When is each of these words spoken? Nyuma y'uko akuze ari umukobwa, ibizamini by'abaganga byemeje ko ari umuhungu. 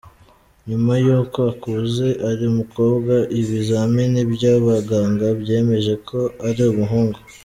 Nyuma 0.69 0.93
y'uko 1.05 1.39
akuze 1.53 2.07
ari 2.29 2.43
umukobwa, 2.51 3.13
ibizamini 3.39 4.21
by'abaganga 4.33 5.25
byemeje 5.41 5.93
ko 6.07 6.19
ari 6.47 6.61
umuhungu. 6.71 7.17